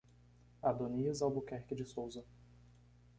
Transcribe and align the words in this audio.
Adonias 0.63 1.21
Albuquerque 1.21 1.75
de 1.75 1.83
Souza 1.85 2.25